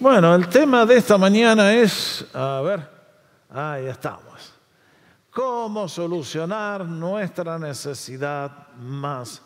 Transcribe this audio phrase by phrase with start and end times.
[0.00, 2.88] Bueno, el tema de esta mañana es, a ver,
[3.50, 4.54] ahí estamos.
[5.30, 9.42] ¿Cómo solucionar nuestra necesidad más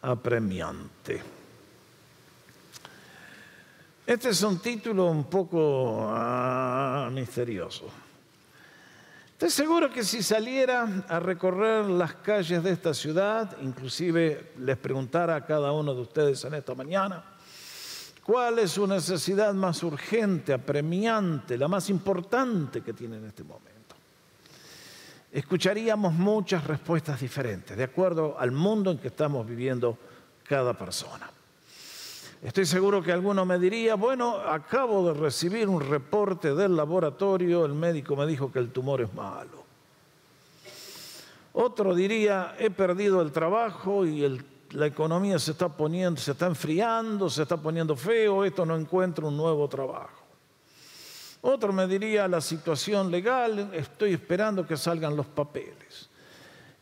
[0.00, 1.22] apremiante?
[4.06, 7.90] Este es un título un poco ah, misterioso.
[9.32, 15.36] Estoy seguro que si saliera a recorrer las calles de esta ciudad, inclusive les preguntara
[15.36, 17.22] a cada uno de ustedes en esta mañana,
[18.30, 23.96] ¿Cuál es su necesidad más urgente, apremiante, la más importante que tiene en este momento?
[25.32, 29.98] Escucharíamos muchas respuestas diferentes, de acuerdo al mundo en que estamos viviendo
[30.44, 31.28] cada persona.
[32.40, 37.74] Estoy seguro que alguno me diría, bueno, acabo de recibir un reporte del laboratorio, el
[37.74, 39.64] médico me dijo que el tumor es malo.
[41.54, 46.46] Otro diría, he perdido el trabajo y el la economía se está poniendo, se está
[46.46, 50.20] enfriando, se está poniendo feo, esto no encuentra un nuevo trabajo.
[51.42, 56.08] Otro me diría la situación legal, estoy esperando que salgan los papeles.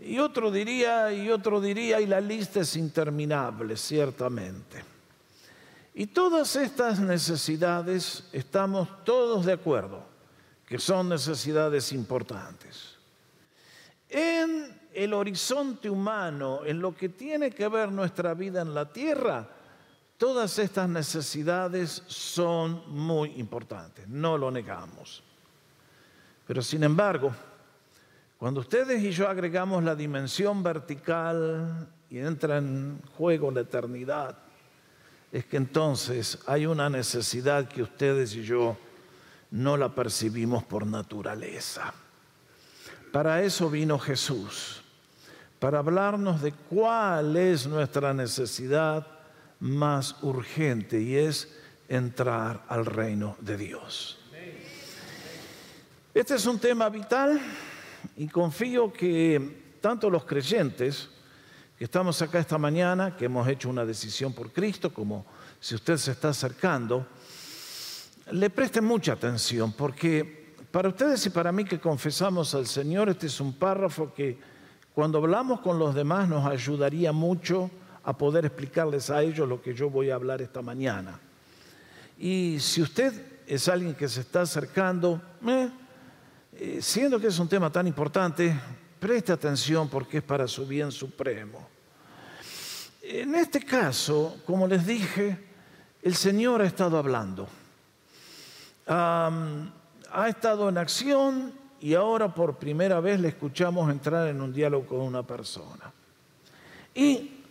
[0.01, 4.85] Y otro diría, y otro diría, y la lista es interminable, ciertamente.
[5.95, 10.03] Y todas estas necesidades estamos todos de acuerdo
[10.67, 12.95] que son necesidades importantes.
[14.09, 19.49] En el horizonte humano, en lo que tiene que ver nuestra vida en la tierra,
[20.17, 25.23] todas estas necesidades son muy importantes, no lo negamos.
[26.49, 27.33] Pero sin embargo,
[28.39, 34.37] cuando ustedes y yo agregamos la dimensión vertical y entra en juego la eternidad,
[35.31, 38.77] es que entonces hay una necesidad que ustedes y yo
[39.53, 41.95] no la percibimos por naturaleza.
[43.13, 44.83] Para eso vino Jesús
[45.59, 49.07] para hablarnos de cuál es nuestra necesidad
[49.61, 51.49] más urgente y es
[51.89, 54.19] entrar al reino de Dios.
[56.15, 57.41] Este es un tema vital
[58.17, 61.11] y confío que tanto los creyentes
[61.77, 65.27] que estamos acá esta mañana, que hemos hecho una decisión por Cristo, como
[65.61, 67.07] si usted se está acercando,
[68.33, 73.27] le presten mucha atención, porque para ustedes y para mí que confesamos al Señor, este
[73.27, 74.39] es un párrafo que
[74.99, 77.71] cuando hablamos con los demás nos ayudaría mucho
[78.03, 81.21] a poder explicarles a ellos lo que yo voy a hablar esta mañana.
[82.19, 85.71] Y si usted es alguien que se está acercando, eh,
[86.53, 88.53] eh, siendo que es un tema tan importante,
[88.99, 91.69] preste atención porque es para su bien supremo.
[93.01, 95.39] En este caso, como les dije,
[96.03, 97.49] el Señor ha estado hablando.
[98.89, 104.87] ha estado en acción y ahora por primera vez le escuchamos entrar en un diálogo
[104.87, 105.93] con una persona.
[106.95, 107.43] Y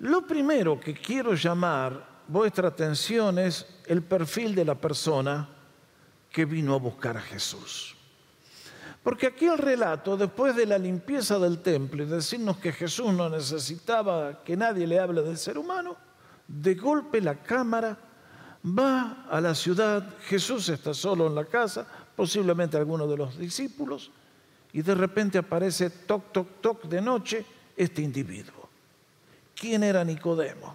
[0.00, 5.48] lo primero que quiero llamar vuestra atención es el perfil de la persona
[6.30, 7.96] que vino a buscar a Jesús.
[9.02, 13.28] Porque aquí el relato, después de la limpieza del templo y decirnos que Jesús no
[13.28, 15.96] necesitaba que nadie le hable del ser humano,
[16.46, 17.96] de golpe la cámara
[18.64, 21.86] va a la ciudad, Jesús está solo en la casa,
[22.18, 24.10] posiblemente alguno de los discípulos,
[24.72, 27.46] y de repente aparece toc, toc, toc de noche
[27.76, 28.68] este individuo.
[29.54, 30.74] ¿Quién era Nicodemo?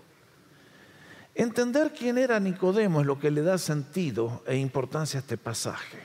[1.35, 5.97] Entender quién era Nicodemo es lo que le da sentido e importancia a este pasaje.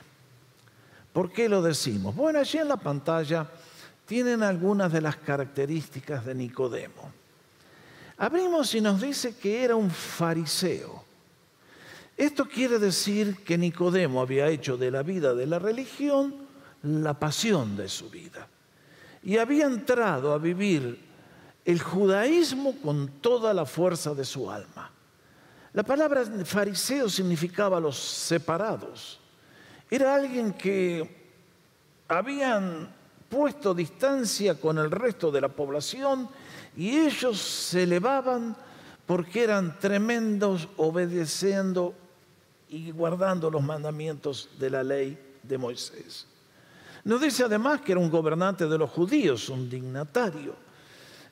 [1.13, 2.13] ¿Por qué lo decimos?
[2.13, 3.49] Bueno, allí en la pantalla
[4.05, 7.13] tienen algunas de las características de Nicodemo.
[8.17, 11.07] Abrimos y nos dice que era un fariseo.
[12.19, 16.35] Esto quiere decir que Nicodemo había hecho de la vida de la religión
[16.83, 18.45] la pasión de su vida
[19.23, 20.99] y había entrado a vivir
[21.63, 24.91] el judaísmo con toda la fuerza de su alma.
[25.71, 29.21] La palabra fariseo significaba los separados.
[29.89, 31.31] Era alguien que
[32.09, 32.93] habían
[33.29, 36.27] puesto distancia con el resto de la población
[36.75, 38.57] y ellos se elevaban
[39.05, 41.95] porque eran tremendos obedeciendo
[42.69, 46.27] y guardando los mandamientos de la ley de Moisés.
[47.03, 50.55] Nos dice además que era un gobernante de los judíos, un dignatario.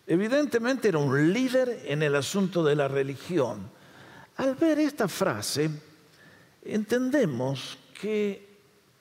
[0.05, 3.69] Evidentemente era un líder en el asunto de la religión.
[4.37, 5.69] Al ver esta frase,
[6.63, 8.47] entendemos que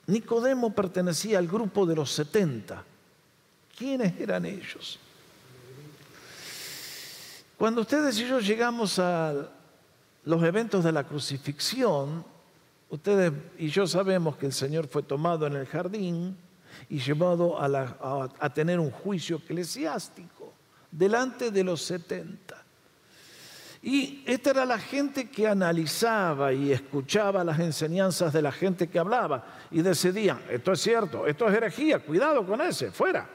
[0.07, 2.83] Nicodemo pertenecía al grupo de los 70.
[3.77, 4.99] ¿Quiénes eran ellos?
[7.57, 9.49] Cuando ustedes y yo llegamos a
[10.27, 12.25] los eventos de la crucifixión,
[12.89, 16.35] ustedes y yo sabemos que el Señor fue tomado en el jardín
[16.89, 20.51] y llevado a, tener un juicio eclesiástico
[20.91, 22.61] delante de los 70.
[23.83, 28.99] Y esta era la gente que analizaba y escuchaba las enseñanzas de la gente que
[28.99, 33.29] hablaba y decidían, esto es cierto, esto es herejía, cuidado con ese, fuera.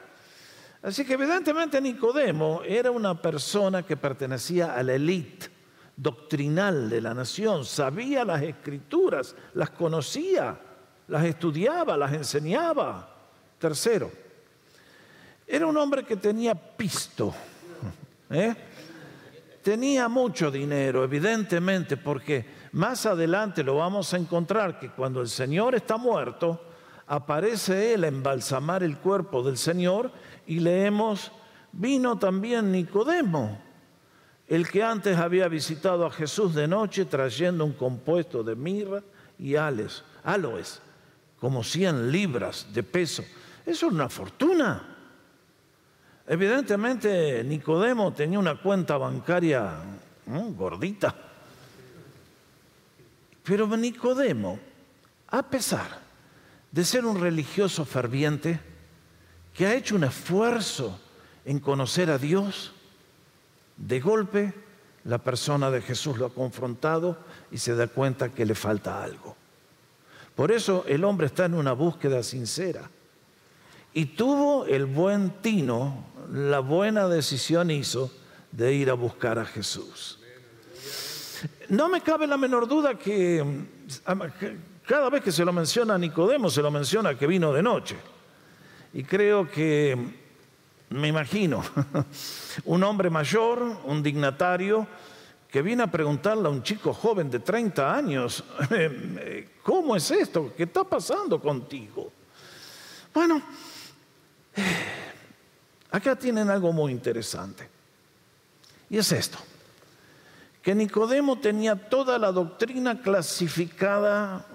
[0.83, 5.52] Así que evidentemente Nicodemo era una persona que pertenecía a la élite
[5.95, 10.57] doctrinal de la nación, sabía las escrituras, las conocía,
[11.07, 13.09] las estudiaba, las enseñaba.
[13.59, 14.11] Tercero,
[15.47, 17.33] era un hombre que tenía pisto.
[18.29, 18.55] ¿eh?
[19.61, 25.75] Tenía mucho dinero, evidentemente, porque más adelante lo vamos a encontrar que cuando el Señor
[25.75, 26.59] está muerto,
[27.07, 30.11] aparece Él a embalsamar el cuerpo del Señor
[30.47, 31.31] y leemos,
[31.71, 33.59] vino también Nicodemo,
[34.47, 39.01] el que antes había visitado a Jesús de noche trayendo un compuesto de mirra
[39.39, 40.81] y ales, aloes,
[41.39, 43.23] como 100 libras de peso.
[43.65, 44.95] Eso es una fortuna.
[46.27, 49.73] Evidentemente Nicodemo tenía una cuenta bancaria
[50.25, 51.13] gordita.
[53.43, 54.59] Pero Nicodemo,
[55.27, 55.99] a pesar
[56.71, 58.59] de ser un religioso ferviente,
[59.53, 60.99] que ha hecho un esfuerzo
[61.45, 62.73] en conocer a Dios,
[63.77, 64.53] de golpe
[65.05, 67.17] la persona de Jesús lo ha confrontado
[67.51, 69.35] y se da cuenta que le falta algo.
[70.35, 72.89] Por eso el hombre está en una búsqueda sincera.
[73.93, 78.11] Y tuvo el buen tino la buena decisión hizo
[78.51, 80.19] de ir a buscar a Jesús.
[81.69, 83.43] No me cabe la menor duda que
[84.87, 87.97] cada vez que se lo menciona Nicodemo, se lo menciona que vino de noche.
[88.93, 90.22] Y creo que,
[90.89, 91.63] me imagino,
[92.65, 94.87] un hombre mayor, un dignatario,
[95.49, 98.43] que viene a preguntarle a un chico joven de 30 años,
[99.63, 100.53] ¿cómo es esto?
[100.55, 102.11] ¿Qué está pasando contigo?
[103.13, 103.41] Bueno,
[105.91, 107.69] Acá tienen algo muy interesante.
[108.89, 109.37] Y es esto,
[110.61, 114.47] que Nicodemo tenía toda la doctrina clasificada,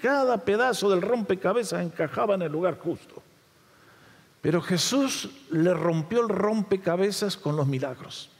[0.00, 3.22] cada pedazo del rompecabezas encajaba en el lugar justo.
[4.46, 8.30] Pero Jesús le rompió el rompecabezas con los milagros.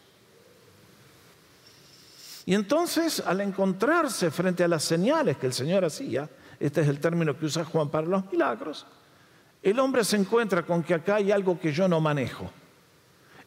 [2.44, 6.30] Y entonces, al encontrarse frente a las señales que el Señor hacía,
[6.60, 8.86] este es el término que usa Juan para los milagros,
[9.60, 12.52] el hombre se encuentra con que acá hay algo que yo no manejo.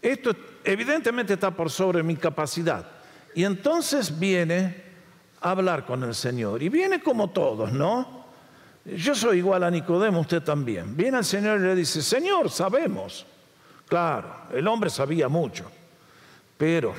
[0.02, 0.36] Esto
[0.66, 2.86] evidentemente está por sobre mi capacidad.
[3.36, 4.84] Y entonces viene
[5.40, 6.62] a hablar con el Señor.
[6.62, 8.19] Y viene como todos, ¿no?
[8.95, 10.95] Yo soy igual a Nicodemo, usted también.
[10.95, 13.25] Viene al Señor y le dice, Señor, sabemos.
[13.88, 15.69] Claro, el hombre sabía mucho.
[16.57, 16.94] Pero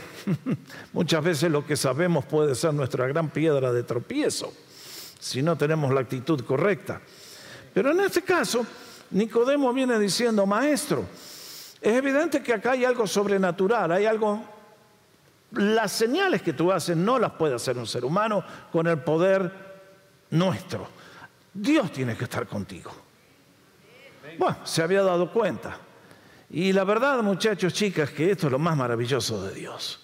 [0.92, 4.52] muchas veces lo que sabemos puede ser nuestra gran piedra de tropiezo,
[5.18, 7.00] si no tenemos la actitud correcta.
[7.74, 8.64] Pero en este caso,
[9.10, 11.04] Nicodemo viene diciendo, maestro,
[11.80, 14.42] es evidente que acá hay algo sobrenatural, hay algo...
[15.52, 19.52] Las señales que tú haces no las puede hacer un ser humano con el poder
[20.30, 20.86] nuestro.
[21.52, 22.90] Dios tiene que estar contigo.
[24.38, 25.76] Bueno, se había dado cuenta.
[26.50, 30.00] Y la verdad, muchachos, chicas, que esto es lo más maravilloso de Dios.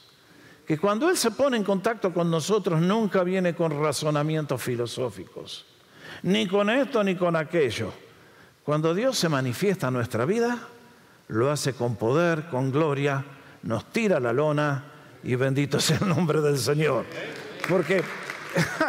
[0.67, 5.67] Que cuando Él se pone en contacto con nosotros, nunca viene con razonamientos filosóficos.
[6.23, 7.93] Ni con esto ni con aquello
[8.67, 10.59] cuando Dios se manifiesta en nuestra vida,
[11.29, 13.25] lo hace con poder, con gloria,
[13.63, 14.83] nos tira la lona
[15.23, 17.05] y bendito sea el nombre del Señor.
[17.69, 18.03] Porque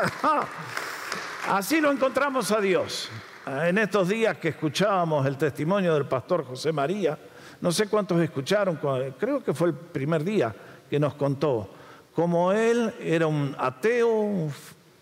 [1.48, 3.10] así lo encontramos a Dios.
[3.46, 7.18] En estos días que escuchábamos el testimonio del pastor José María,
[7.62, 8.80] no sé cuántos escucharon,
[9.18, 10.54] creo que fue el primer día
[10.90, 11.70] que nos contó
[12.14, 14.52] cómo él era un ateo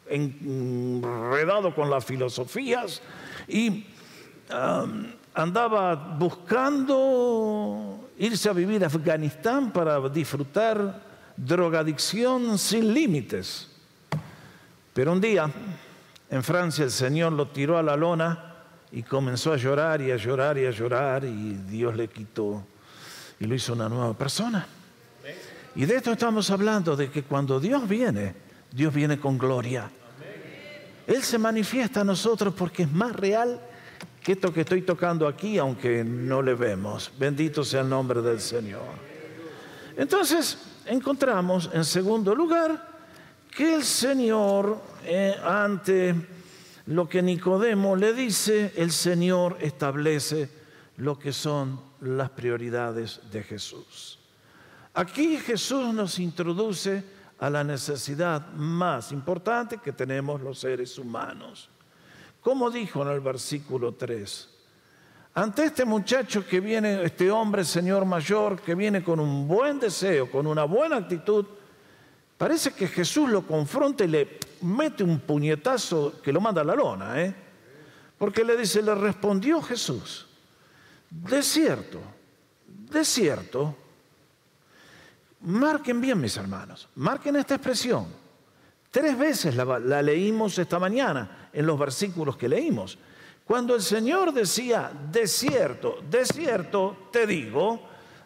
[0.08, 3.02] enredado con las filosofías
[3.48, 3.88] y
[5.34, 11.02] andaba buscando irse a vivir a Afganistán para disfrutar
[11.36, 13.72] drogadicción sin límites.
[14.94, 15.50] Pero un día
[16.30, 18.56] en Francia el Señor lo tiró a la lona
[18.92, 22.66] y comenzó a llorar y a llorar y a llorar y Dios le quitó
[23.40, 24.66] y lo hizo una nueva persona.
[25.76, 28.34] Y de esto estamos hablando, de que cuando Dios viene,
[28.72, 29.90] Dios viene con gloria.
[31.06, 33.60] Él se manifiesta a nosotros porque es más real
[34.24, 38.40] que esto que estoy tocando aquí, aunque no le vemos, bendito sea el nombre del
[38.40, 38.82] Señor.
[39.98, 42.95] Entonces, encontramos en segundo lugar
[43.56, 46.14] que el Señor, eh, ante
[46.88, 50.50] lo que Nicodemo le dice, el Señor establece
[50.98, 54.20] lo que son las prioridades de Jesús.
[54.94, 57.04] Aquí Jesús nos introduce
[57.40, 61.70] a la necesidad más importante que tenemos los seres humanos
[62.46, 64.50] como dijo en el versículo 3?
[65.34, 70.30] Ante este muchacho que viene, este hombre, señor mayor, que viene con un buen deseo,
[70.30, 71.48] con una buena actitud,
[72.38, 76.76] Parece que Jesús lo confronta y le mete un puñetazo que lo manda a la
[76.76, 77.34] lona, ¿eh?
[78.18, 80.28] Porque le dice, le respondió Jesús,
[81.10, 82.00] de cierto,
[82.68, 83.76] de cierto,
[85.42, 88.08] marquen bien mis hermanos, marquen esta expresión.
[88.90, 92.98] Tres veces la, leímos esta mañana en los versículos que leímos.
[93.44, 97.82] Cuando el Señor decía, de cierto, de cierto, te digo,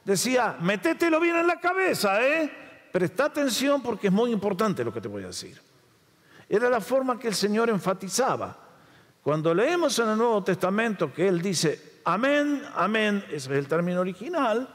[0.05, 2.68] decía, metételo bien en la cabeza, ¿eh?
[2.91, 5.59] Presta atención porque es muy importante lo que te voy a decir.
[6.47, 8.57] Era la forma que el Señor enfatizaba.
[9.21, 14.01] Cuando leemos en el Nuevo Testamento que Él dice, amén, amén, ese es el término
[14.01, 14.67] original,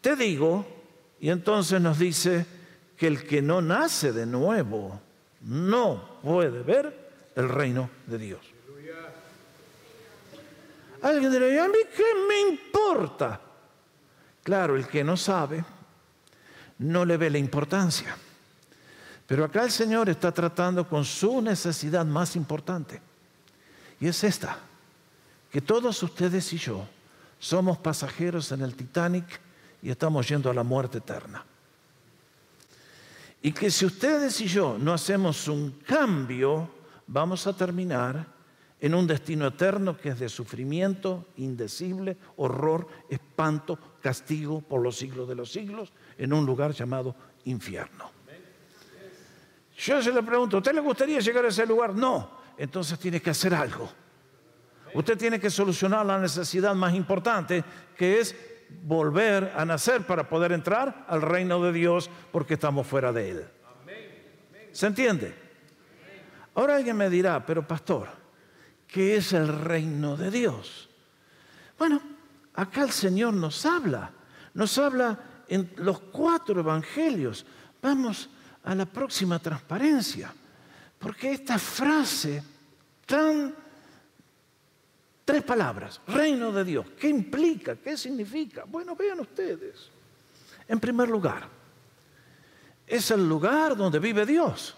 [0.00, 0.66] te digo,
[1.20, 2.44] y entonces nos dice
[2.96, 5.00] que el que no nace de nuevo
[5.42, 8.40] no puede ver el reino de Dios.
[11.02, 13.40] Alguien dirá, ¿a mí qué me importa?
[14.42, 15.64] Claro, el que no sabe
[16.78, 18.16] no le ve la importancia.
[19.26, 23.00] Pero acá el Señor está tratando con su necesidad más importante.
[24.00, 24.58] Y es esta,
[25.50, 26.86] que todos ustedes y yo
[27.38, 29.40] somos pasajeros en el Titanic
[29.82, 31.44] y estamos yendo a la muerte eterna.
[33.40, 36.68] Y que si ustedes y yo no hacemos un cambio,
[37.06, 38.26] vamos a terminar
[38.80, 45.28] en un destino eterno que es de sufrimiento indecible, horror, espanto, castigo por los siglos
[45.28, 48.10] de los siglos, en un lugar llamado infierno.
[49.76, 51.94] Yo se le pregunto, ¿usted le gustaría llegar a ese lugar?
[51.94, 53.90] No, entonces tiene que hacer algo.
[54.94, 57.64] Usted tiene que solucionar la necesidad más importante,
[57.96, 58.34] que es
[58.82, 63.44] volver a nacer para poder entrar al reino de Dios porque estamos fuera de él.
[64.72, 65.34] ¿Se entiende?
[66.54, 68.08] Ahora alguien me dirá, pero pastor,
[68.86, 70.88] ¿qué es el reino de Dios?
[71.76, 72.00] Bueno,
[72.54, 74.12] acá el Señor nos habla,
[74.54, 77.44] nos habla en los cuatro evangelios.
[77.80, 78.28] Vamos
[78.64, 80.32] a la próxima transparencia,
[80.98, 82.42] porque esta frase
[83.06, 83.54] tan...
[85.24, 87.76] Tres palabras, reino de Dios, ¿qué implica?
[87.76, 88.64] ¿Qué significa?
[88.66, 89.88] Bueno, vean ustedes.
[90.68, 91.48] En primer lugar,
[92.86, 94.74] es el lugar donde vive Dios.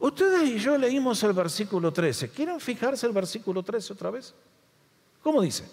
[0.00, 2.30] Ustedes y yo leímos el versículo 13.
[2.30, 4.34] ¿Quieren fijarse el versículo 13 otra vez?
[5.22, 5.64] ¿Cómo dice?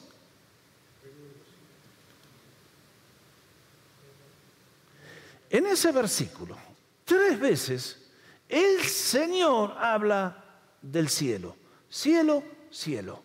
[5.50, 6.58] En ese versículo,
[7.06, 8.12] tres veces,
[8.48, 10.44] el Señor habla
[10.82, 11.56] del cielo.
[11.89, 13.24] Cielo, cielo.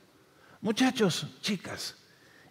[0.60, 1.96] Muchachos, chicas,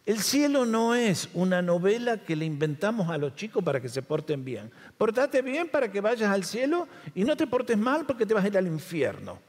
[0.05, 4.01] el cielo no es una novela que le inventamos a los chicos para que se
[4.01, 4.69] porten bien.
[4.97, 8.43] Portate bien para que vayas al cielo y no te portes mal porque te vas
[8.43, 9.39] a ir al infierno.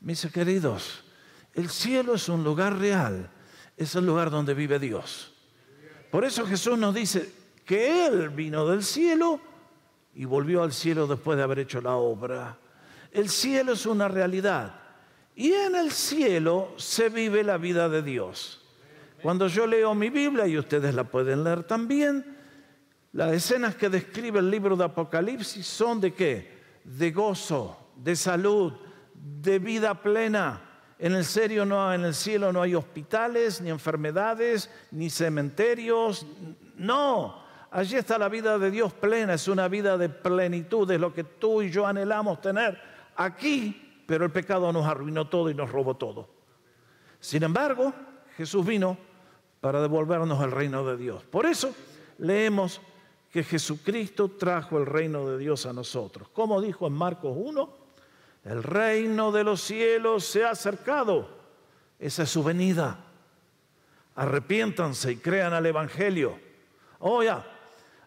[0.00, 1.04] Mis queridos,
[1.54, 3.30] el cielo es un lugar real,
[3.76, 5.32] es el lugar donde vive Dios.
[6.10, 7.32] Por eso Jesús nos dice,
[7.70, 9.38] que Él vino del cielo
[10.16, 12.58] y volvió al cielo después de haber hecho la obra.
[13.12, 14.74] El cielo es una realidad
[15.36, 18.60] y en el cielo se vive la vida de Dios.
[19.22, 22.36] Cuando yo leo mi Biblia, y ustedes la pueden leer también,
[23.12, 26.50] las escenas que describe el libro de Apocalipsis son de qué?
[26.82, 28.72] De gozo, de salud,
[29.14, 30.60] de vida plena.
[30.98, 36.26] En el, serio no, en el cielo no hay hospitales, ni enfermedades, ni cementerios.
[36.74, 37.39] No,
[37.70, 41.22] Allí está la vida de Dios plena, es una vida de plenitud, es lo que
[41.22, 42.80] tú y yo anhelamos tener
[43.14, 46.28] aquí, pero el pecado nos arruinó todo y nos robó todo.
[47.20, 47.92] Sin embargo,
[48.36, 48.98] Jesús vino
[49.60, 51.22] para devolvernos el reino de Dios.
[51.24, 51.72] Por eso
[52.18, 52.80] leemos
[53.30, 56.28] que Jesucristo trajo el reino de Dios a nosotros.
[56.30, 57.76] Como dijo en Marcos 1,
[58.46, 61.28] el reino de los cielos se ha acercado.
[61.98, 62.98] Esa es su venida.
[64.16, 66.38] Arrepiéntanse y crean al Evangelio.
[66.98, 67.22] Oh,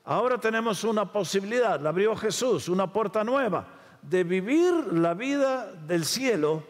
[0.06, 3.68] Ahora tenemos una posibilidad, la abrió Jesús, una puerta nueva,
[4.02, 6.64] de vivir la vida del cielo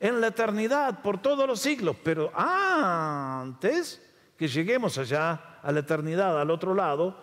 [0.00, 1.96] en la eternidad por todos los siglos.
[2.02, 4.02] Pero antes
[4.36, 7.16] que lleguemos allá a la eternidad, al otro lado,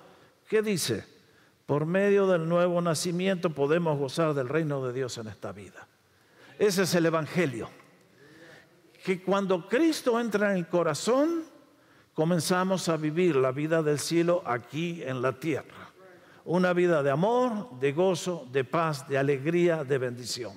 [0.47, 1.05] ¿qué dice?
[1.65, 5.87] Por medio del nuevo nacimiento podemos gozar del reino de Dios en esta vida.
[6.57, 7.69] Ese es el Evangelio.
[9.03, 11.43] Que cuando Cristo entra en el corazón,
[12.19, 15.89] comenzamos a vivir la vida del cielo aquí en la tierra.
[16.43, 20.51] Una vida de amor, de gozo, de paz, de alegría, de bendición.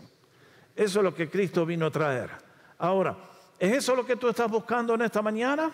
[0.74, 2.30] Eso es lo que Cristo vino a traer.
[2.78, 3.16] Ahora,
[3.60, 5.70] ¿es eso lo que tú estás buscando en esta mañana?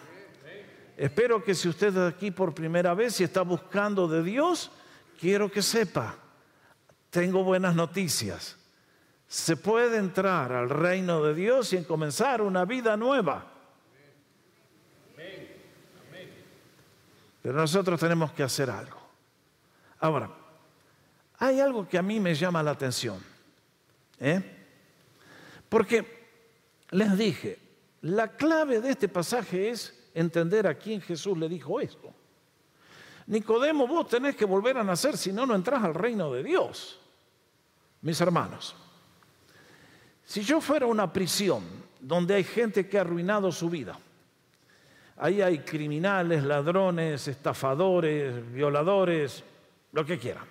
[0.95, 4.71] Espero que si usted aquí por primera vez y está buscando de Dios,
[5.19, 6.17] quiero que sepa,
[7.09, 8.59] tengo buenas noticias.
[9.27, 13.58] Se puede entrar al reino de Dios y comenzar una vida nueva.
[17.49, 18.99] Pero nosotros tenemos que hacer algo.
[20.01, 20.31] Ahora,
[21.39, 23.25] hay algo que a mí me llama la atención.
[24.21, 24.67] ¿eh?
[25.67, 26.29] Porque
[26.91, 27.59] les dije,
[28.03, 32.13] la clave de este pasaje es entender a quién Jesús le dijo esto.
[33.29, 37.01] Nicodemo, vos tenés que volver a nacer, si no, no entras al reino de Dios.
[38.03, 38.77] Mis hermanos,
[40.23, 41.65] si yo fuera una prisión
[41.99, 43.99] donde hay gente que ha arruinado su vida,
[45.19, 49.45] ahí hay criminales, ladrones, estafadores, violadores,
[49.93, 50.45] lo que quieran.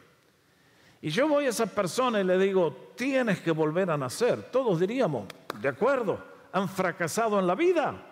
[1.01, 4.51] Y yo voy a esa persona y le digo, tienes que volver a nacer.
[4.51, 5.27] Todos diríamos,
[5.61, 6.19] de acuerdo,
[6.51, 8.03] han fracasado en la vida.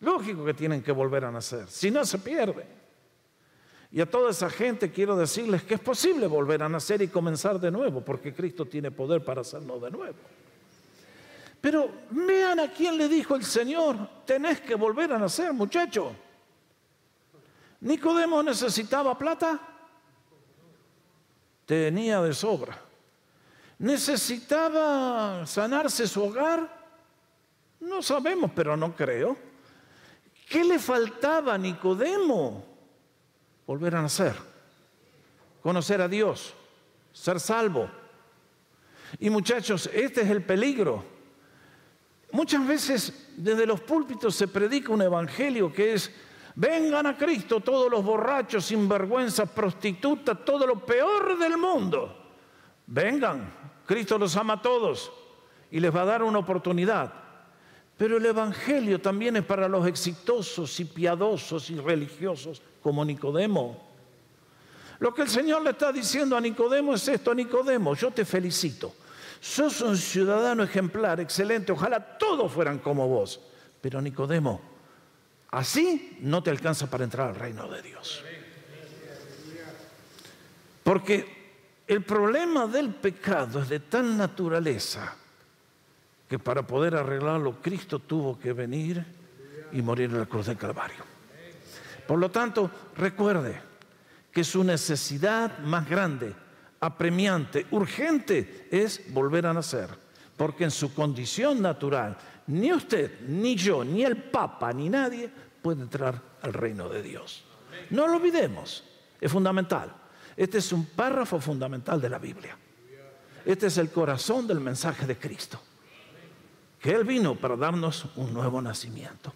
[0.00, 2.78] Lógico que tienen que volver a nacer, si no se pierde.
[3.90, 7.58] Y a toda esa gente quiero decirles que es posible volver a nacer y comenzar
[7.58, 10.18] de nuevo, porque Cristo tiene poder para hacerlo de nuevo.
[11.60, 16.12] Pero vean a quién le dijo el Señor, tenés que volver a nacer, muchacho.
[17.80, 19.58] Nicodemo necesitaba plata,
[21.66, 22.78] tenía de sobra.
[23.78, 26.76] ¿Necesitaba sanarse su hogar?
[27.80, 29.36] No sabemos, pero no creo.
[30.48, 32.68] ¿Qué le faltaba a Nicodemo?
[33.68, 34.34] volver a nacer,
[35.62, 36.54] conocer a Dios,
[37.12, 37.90] ser salvo.
[39.20, 41.04] Y muchachos, este es el peligro.
[42.30, 46.10] Muchas veces desde los púlpitos se predica un evangelio que es,
[46.54, 52.14] vengan a Cristo todos los borrachos, sinvergüenzas, prostitutas, todo lo peor del mundo.
[52.86, 53.52] Vengan,
[53.86, 55.10] Cristo los ama a todos
[55.70, 57.12] y les va a dar una oportunidad.
[57.96, 63.88] Pero el Evangelio también es para los exitosos y piadosos y religiosos como Nicodemo.
[65.00, 68.92] Lo que el Señor le está diciendo a Nicodemo es esto, Nicodemo, yo te felicito.
[69.40, 73.40] Sos un ciudadano ejemplar, excelente, ojalá todos fueran como vos.
[73.80, 74.60] Pero Nicodemo,
[75.50, 78.24] así no te alcanza para entrar al reino de Dios.
[80.82, 81.38] Porque
[81.86, 85.16] el problema del pecado es de tal naturaleza
[86.28, 89.04] que para poder arreglarlo Cristo tuvo que venir
[89.72, 91.04] y morir en la cruz del Calvario.
[92.06, 93.60] Por lo tanto, recuerde
[94.32, 96.34] que su necesidad más grande,
[96.80, 99.88] apremiante, urgente, es volver a nacer.
[100.36, 105.82] Porque en su condición natural, ni usted, ni yo, ni el Papa, ni nadie puede
[105.82, 107.44] entrar al reino de Dios.
[107.90, 108.84] No lo olvidemos,
[109.20, 109.92] es fundamental.
[110.36, 112.56] Este es un párrafo fundamental de la Biblia.
[113.44, 115.60] Este es el corazón del mensaje de Cristo.
[116.80, 119.32] Que Él vino para darnos un nuevo nacimiento.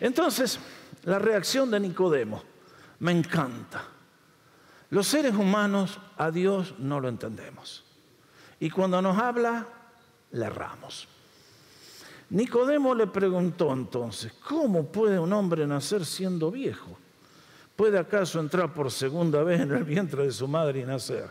[0.00, 0.58] Entonces,
[1.04, 2.42] la reacción de Nicodemo
[2.98, 3.84] me encanta.
[4.92, 7.82] Los seres humanos a Dios no lo entendemos.
[8.60, 9.66] Y cuando nos habla,
[10.32, 11.08] le erramos.
[12.28, 16.98] Nicodemo le preguntó entonces, ¿cómo puede un hombre nacer siendo viejo?
[17.74, 21.30] ¿Puede acaso entrar por segunda vez en el vientre de su madre y nacer?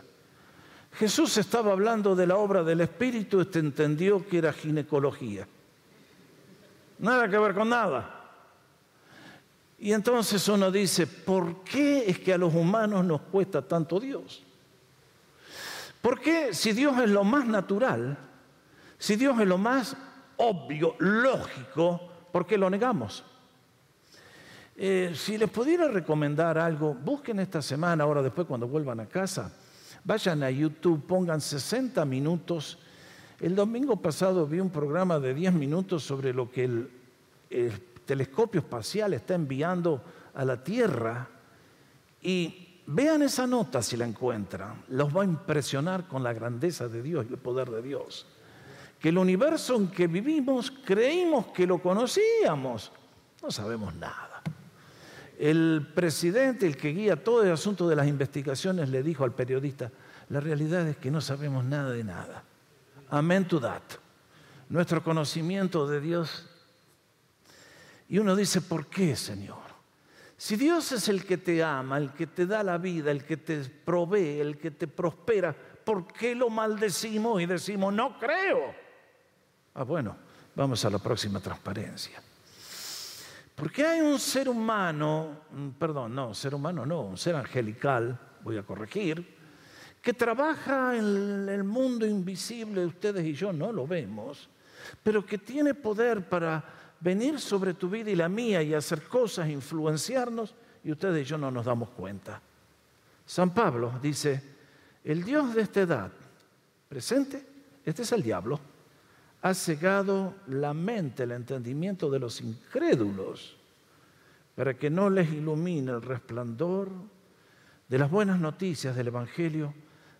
[0.94, 5.46] Jesús estaba hablando de la obra del Espíritu, este entendió que era ginecología.
[6.98, 8.21] Nada que ver con nada.
[9.82, 14.44] Y entonces uno dice, ¿por qué es que a los humanos nos cuesta tanto Dios?
[16.00, 18.16] ¿Por qué si Dios es lo más natural,
[18.96, 19.96] si Dios es lo más
[20.36, 23.24] obvio, lógico, ¿por qué lo negamos?
[24.76, 29.52] Eh, si les pudiera recomendar algo, busquen esta semana, ahora después cuando vuelvan a casa,
[30.04, 32.78] vayan a YouTube, pongan 60 minutos.
[33.40, 36.90] El domingo pasado vi un programa de 10 minutos sobre lo que el,
[37.50, 37.72] el
[38.04, 40.02] telescopio espacial está enviando
[40.34, 41.28] a la Tierra
[42.20, 44.84] y vean esa nota si la encuentran.
[44.88, 48.26] Los va a impresionar con la grandeza de Dios y el poder de Dios.
[48.98, 52.92] Que el universo en que vivimos creímos que lo conocíamos.
[53.42, 54.42] No sabemos nada.
[55.38, 59.90] El presidente, el que guía todo el asunto de las investigaciones, le dijo al periodista,
[60.28, 62.44] la realidad es que no sabemos nada de nada.
[63.10, 63.82] Amén to that.
[64.68, 66.48] Nuestro conocimiento de Dios
[68.12, 69.62] y uno dice, ¿por qué, Señor?
[70.36, 73.38] Si Dios es el que te ama, el que te da la vida, el que
[73.38, 78.74] te provee, el que te prospera, ¿por qué lo maldecimos y decimos, no creo?
[79.72, 80.14] Ah, bueno,
[80.54, 82.22] vamos a la próxima transparencia.
[83.54, 88.58] Porque hay un ser humano, mm, perdón, no, ser humano no, un ser angelical, voy
[88.58, 89.38] a corregir,
[90.02, 94.50] que trabaja en el mundo invisible, ustedes y yo no lo vemos,
[95.02, 99.48] pero que tiene poder para venir sobre tu vida y la mía y hacer cosas,
[99.48, 102.40] influenciarnos, y ustedes y yo no nos damos cuenta.
[103.26, 104.42] San Pablo dice,
[105.04, 106.12] el Dios de esta edad
[106.88, 107.44] presente,
[107.84, 108.60] este es el diablo,
[109.42, 113.56] ha cegado la mente, el entendimiento de los incrédulos,
[114.54, 116.90] para que no les ilumine el resplandor
[117.88, 119.74] de las buenas noticias del Evangelio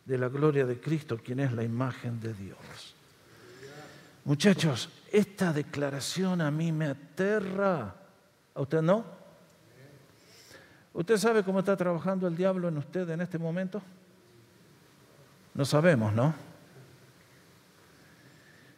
[0.04, 2.96] de la gloria de Cristo, quien es la imagen de Dios.
[4.24, 7.94] Muchachos, esta declaración a mí me aterra.
[8.54, 9.04] ¿A usted no?
[10.94, 13.82] ¿Usted sabe cómo está trabajando el diablo en usted en este momento?
[15.54, 16.34] No sabemos, ¿no?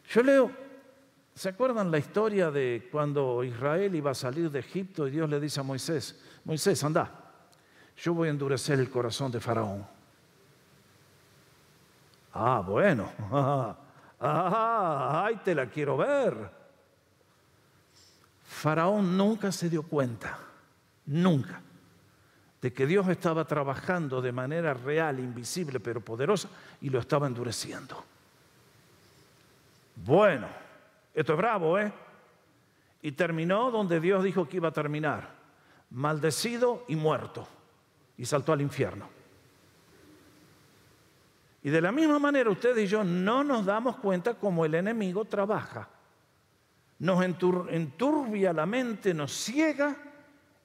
[0.09, 0.51] Yo leo,
[1.33, 5.39] ¿se acuerdan la historia de cuando Israel iba a salir de Egipto y Dios le
[5.39, 7.11] dice a Moisés, Moisés, anda,
[7.97, 9.85] yo voy a endurecer el corazón de Faraón.
[12.33, 13.09] Ah, bueno,
[14.19, 16.51] ah, ay, te la quiero ver.
[18.43, 20.37] Faraón nunca se dio cuenta,
[21.07, 21.61] nunca,
[22.61, 26.49] de que Dios estaba trabajando de manera real, invisible, pero poderosa,
[26.81, 28.03] y lo estaba endureciendo.
[29.95, 30.47] Bueno,
[31.13, 31.91] esto es bravo, ¿eh?
[33.01, 35.29] Y terminó donde Dios dijo que iba a terminar,
[35.91, 37.47] maldecido y muerto,
[38.17, 39.14] y saltó al infierno.
[41.65, 45.25] Y de la misma manera usted y yo no nos damos cuenta cómo el enemigo
[45.25, 45.89] trabaja.
[46.99, 49.97] Nos enturbia la mente, nos ciega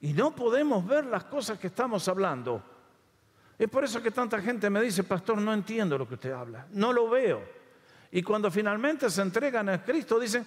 [0.03, 2.63] y no podemos ver las cosas que estamos hablando.
[3.59, 6.67] Es por eso que tanta gente me dice, pastor, no entiendo lo que usted habla,
[6.73, 7.41] no lo veo.
[8.13, 10.45] Y cuando finalmente se entregan a Cristo, dicen,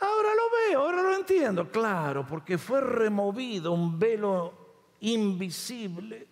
[0.00, 1.70] ahora lo veo, ahora lo entiendo.
[1.70, 4.52] Claro, porque fue removido un velo
[5.00, 6.28] invisible,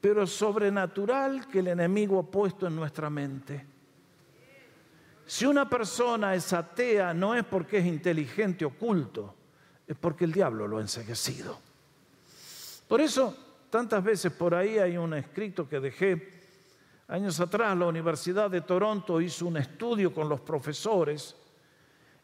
[0.00, 3.66] pero sobrenatural que el enemigo ha puesto en nuestra mente.
[5.26, 9.34] Si una persona es atea, no es porque es inteligente oculto,
[9.86, 11.58] es porque el diablo lo ha enseguecido.
[12.86, 13.36] Por eso,
[13.68, 16.38] tantas veces por ahí hay un escrito que dejé
[17.08, 21.34] Años atrás la Universidad de Toronto hizo un estudio con los profesores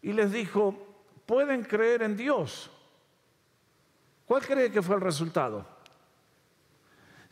[0.03, 0.77] y les dijo,
[1.25, 2.71] pueden creer en Dios.
[4.27, 5.67] ¿Cuál cree que fue el resultado?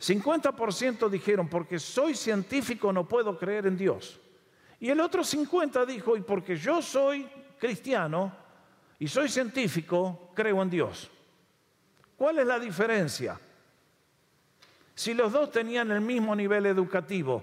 [0.03, 4.19] 50% dijeron, porque soy científico no puedo creer en Dios.
[4.79, 7.25] Y el otro 50% dijo, y porque yo soy
[7.57, 8.35] cristiano
[8.99, 11.09] y soy científico, creo en Dios.
[12.17, 13.39] ¿Cuál es la diferencia?
[14.93, 17.41] Si los dos tenían el mismo nivel educativo,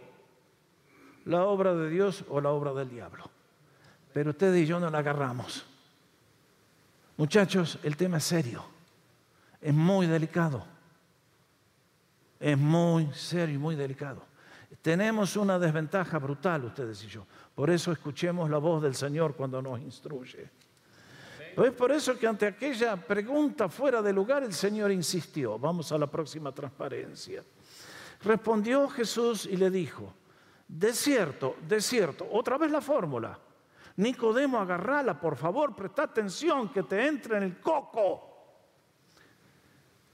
[1.25, 3.31] la obra de Dios o la obra del diablo.
[4.12, 5.64] Pero ustedes y yo no la agarramos.
[7.16, 8.64] Muchachos, el tema es serio,
[9.62, 10.66] es muy delicado,
[12.40, 14.24] es muy serio y muy delicado.
[14.81, 17.26] Tenemos una desventaja brutal, ustedes y yo.
[17.55, 20.48] Por eso escuchemos la voz del Señor cuando nos instruye.
[21.57, 25.59] Es por eso que ante aquella pregunta fuera de lugar el Señor insistió.
[25.59, 27.44] Vamos a la próxima transparencia.
[28.22, 30.14] Respondió Jesús y le dijo,
[30.66, 33.38] de cierto, de cierto, otra vez la fórmula.
[33.96, 38.29] Nicodemo, agarrala, por favor, presta atención que te entre en el coco.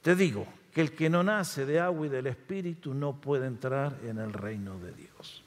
[0.02, 3.96] Te digo que el que no nace de agua y del Espíritu no puede entrar
[4.04, 5.42] en el reino de Dios.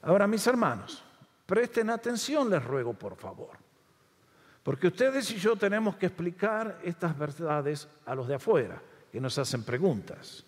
[0.00, 1.04] Ahora, mis hermanos,
[1.44, 3.50] presten atención, les ruego, por favor.
[4.62, 8.80] Porque ustedes y yo tenemos que explicar estas verdades a los de afuera,
[9.12, 10.42] que nos hacen preguntas.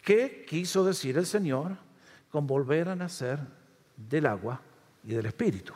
[0.00, 1.76] ¿Qué quiso decir el Señor
[2.30, 3.40] con volver a nacer
[3.96, 4.60] del agua
[5.02, 5.74] y del Espíritu?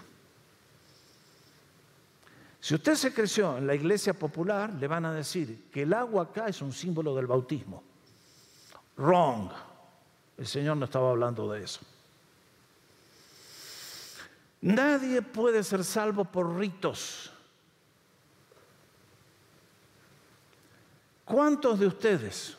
[2.61, 6.25] Si usted se creció en la iglesia popular, le van a decir que el agua
[6.25, 7.83] acá es un símbolo del bautismo.
[8.97, 9.51] Wrong.
[10.37, 11.81] El Señor no estaba hablando de eso.
[14.61, 17.33] Nadie puede ser salvo por ritos.
[21.25, 22.57] ¿Cuántos de ustedes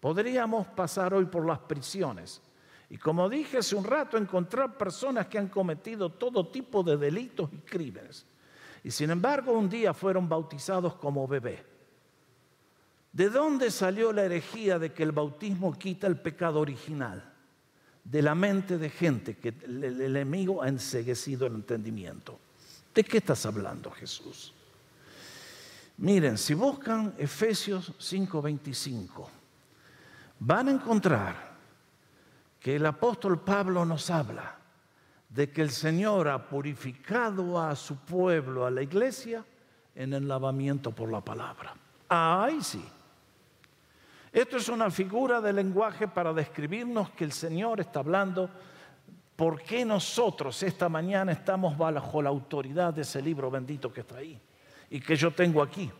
[0.00, 2.40] podríamos pasar hoy por las prisiones?
[2.88, 7.48] Y como dije hace un rato, encontrar personas que han cometido todo tipo de delitos
[7.52, 8.26] y crímenes.
[8.82, 11.64] Y sin embargo un día fueron bautizados como bebé.
[13.12, 17.30] ¿De dónde salió la herejía de que el bautismo quita el pecado original?
[18.04, 22.38] de la mente de gente que el enemigo ha enseguecido el entendimiento.
[22.94, 24.52] ¿De qué estás hablando, Jesús?
[25.98, 29.28] Miren, si buscan Efesios 5:25,
[30.40, 31.50] van a encontrar
[32.58, 34.58] que el apóstol Pablo nos habla
[35.30, 39.44] de que el Señor ha purificado a su pueblo, a la iglesia,
[39.94, 41.74] en el lavamiento por la palabra.
[42.08, 42.84] Ay, sí.
[44.32, 48.50] Esto es una figura de lenguaje para describirnos que el Señor está hablando
[49.36, 54.18] por qué nosotros esta mañana estamos bajo la autoridad de ese libro bendito que está
[54.18, 54.38] ahí
[54.90, 55.90] y que yo tengo aquí.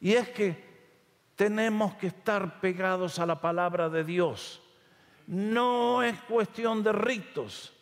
[0.00, 0.70] Y es que
[1.36, 4.60] tenemos que estar pegados a la palabra de Dios.
[5.26, 7.72] No es cuestión de ritos.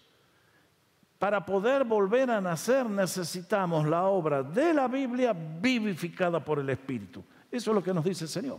[1.19, 7.25] Para poder volver a nacer necesitamos la obra de la Biblia vivificada por el Espíritu.
[7.51, 8.59] Eso es lo que nos dice el Señor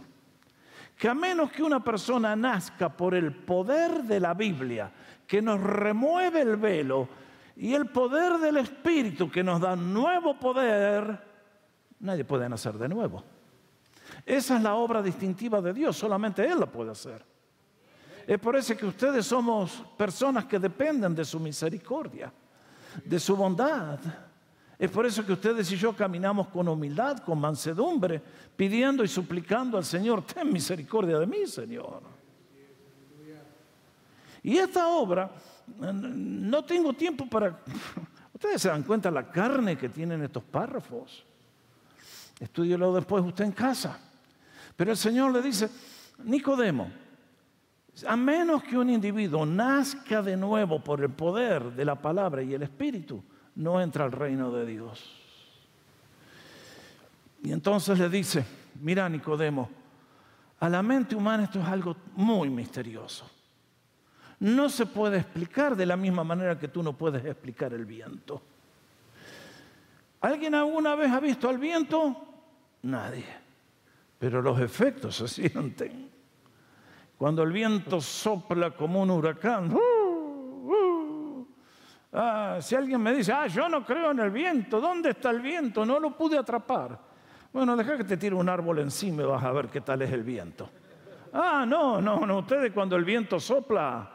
[0.99, 4.91] que a menos que una persona nazca por el poder de la Biblia,
[5.25, 7.07] que nos remueve el velo,
[7.55, 11.17] y el poder del Espíritu que nos da nuevo poder,
[12.01, 13.23] nadie puede nacer de nuevo.
[14.25, 17.25] Esa es la obra distintiva de Dios, solamente Él la puede hacer.
[18.27, 22.31] Es por eso que ustedes somos personas que dependen de su misericordia,
[23.03, 23.99] de su bondad.
[24.77, 28.21] Es por eso que ustedes y yo caminamos con humildad, con mansedumbre,
[28.55, 32.01] pidiendo y suplicando al Señor, ten misericordia de mí, Señor.
[34.41, 35.29] Y esta obra,
[35.77, 37.59] no tengo tiempo para...
[38.33, 41.25] Ustedes se dan cuenta la carne que tienen estos párrafos.
[42.39, 43.99] Estudielo después usted en casa.
[44.77, 45.69] Pero el Señor le dice,
[46.23, 46.89] Nicodemo,
[48.07, 52.53] a menos que un individuo nazca de nuevo por el poder de la palabra y
[52.53, 53.23] el Espíritu,
[53.55, 55.15] no entra al reino de Dios.
[57.43, 58.45] Y entonces le dice,
[58.81, 59.69] mira Nicodemo,
[60.59, 63.29] a la mente humana esto es algo muy misterioso.
[64.39, 68.41] No se puede explicar de la misma manera que tú no puedes explicar el viento.
[70.21, 72.25] ¿Alguien alguna vez ha visto al viento?
[72.83, 73.49] Nadie
[74.19, 76.09] pero los efectos se sienten.
[77.19, 81.47] Cuando el viento sopla como un huracán, uh, uh,
[82.13, 85.41] ah, si alguien me dice, ah, yo no creo en el viento, ¿dónde está el
[85.41, 85.85] viento?
[85.85, 86.97] No lo pude atrapar.
[87.51, 90.13] Bueno, deja que te tire un árbol encima y vas a ver qué tal es
[90.13, 90.69] el viento.
[91.33, 94.09] Ah, no, no, no, ustedes cuando el viento sopla,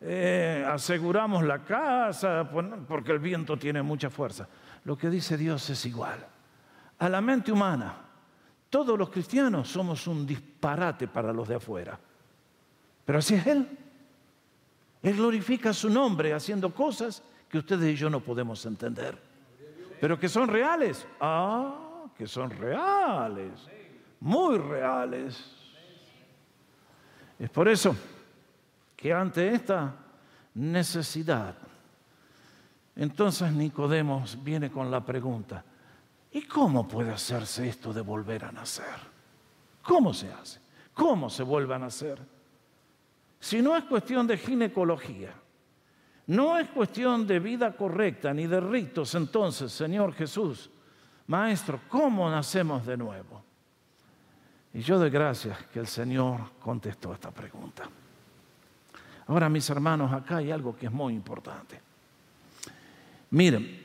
[0.00, 2.48] eh, aseguramos la casa,
[2.88, 4.48] porque el viento tiene mucha fuerza.
[4.84, 6.26] Lo que dice Dios es igual.
[7.00, 7.96] A la mente humana,
[8.70, 12.00] todos los cristianos somos un disparate para los de afuera.
[13.06, 13.66] Pero así es Él.
[15.02, 19.16] Él glorifica su nombre haciendo cosas que ustedes y yo no podemos entender.
[19.98, 21.06] Pero que son reales.
[21.20, 23.52] Ah, que son reales.
[24.20, 25.42] Muy reales.
[27.38, 27.96] Es por eso
[28.94, 29.94] que ante esta
[30.54, 31.54] necesidad,
[32.94, 35.64] entonces Nicodemos viene con la pregunta,
[36.36, 38.84] ¿Y cómo puede hacerse esto de volver a nacer?
[39.80, 40.60] ¿Cómo se hace?
[40.92, 42.18] ¿Cómo se vuelve a nacer?
[43.40, 45.32] Si no es cuestión de ginecología,
[46.28, 50.70] no es cuestión de vida correcta ni de ritos, entonces, Señor Jesús,
[51.28, 53.42] Maestro, ¿cómo nacemos de nuevo?
[54.74, 57.88] Y yo doy gracias que el Señor contestó esta pregunta.
[59.28, 61.80] Ahora, mis hermanos, acá hay algo que es muy importante.
[63.30, 63.84] Miren,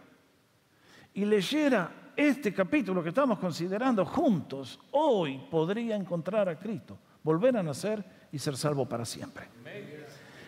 [1.13, 7.63] y leyera este capítulo que estamos considerando juntos, hoy podría encontrar a Cristo, volver a
[7.63, 9.47] nacer y ser salvo para siempre.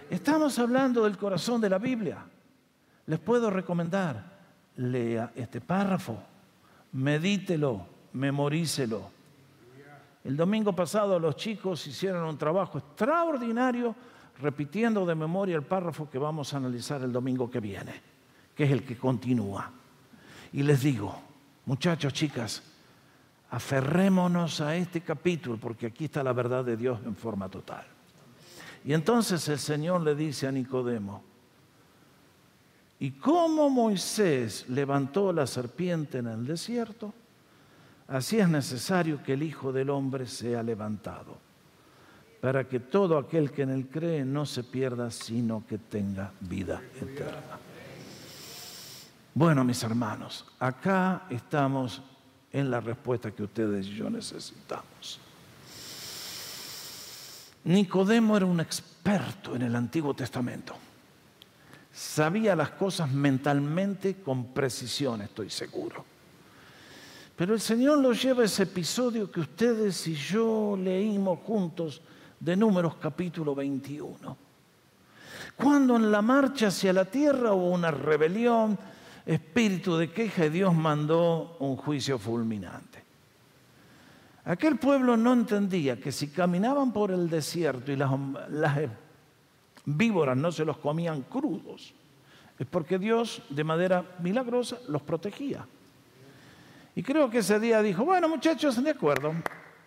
[0.09, 2.25] Estamos hablando del corazón de la Biblia.
[3.05, 4.23] Les puedo recomendar,
[4.75, 6.17] lea este párrafo,
[6.91, 9.21] medítelo, memorícelo
[10.23, 13.95] el domingo pasado los chicos hicieron un trabajo extraordinario
[14.39, 17.93] repitiendo de memoria el párrafo que vamos a analizar el domingo que viene,
[18.55, 19.71] que es el que continúa.
[20.53, 21.17] Y les digo,
[21.65, 22.61] muchachos, chicas,
[23.51, 27.85] aferrémonos a este capítulo porque aquí está la verdad de Dios en forma total.
[28.83, 31.23] Y entonces el Señor le dice a Nicodemo,
[32.99, 37.13] ¿y cómo Moisés levantó la serpiente en el desierto?
[38.07, 41.37] Así es necesario que el Hijo del Hombre sea levantado,
[42.41, 46.81] para que todo aquel que en él cree no se pierda, sino que tenga vida
[46.99, 47.70] eterna.
[49.33, 52.01] Bueno, mis hermanos, acá estamos
[52.51, 55.19] en la respuesta que ustedes y yo necesitamos.
[57.63, 60.75] Nicodemo era un experto en el Antiguo Testamento.
[61.93, 66.03] Sabía las cosas mentalmente con precisión, estoy seguro.
[67.37, 72.01] Pero el Señor lo lleva a ese episodio que ustedes y yo leímos juntos
[72.37, 74.37] de Números capítulo 21.
[75.55, 78.77] Cuando en la marcha hacia la tierra hubo una rebelión,
[79.25, 83.01] espíritu de queja y Dios mandó un juicio fulminante.
[84.45, 88.09] Aquel pueblo no entendía que si caminaban por el desierto y las,
[89.85, 91.93] víboras no se los comían crudos,
[92.57, 95.65] Es porque Dios de manera milagrosa los protegía.
[96.95, 99.33] Y creo que ese día dijo, bueno muchachos, de acuerdo,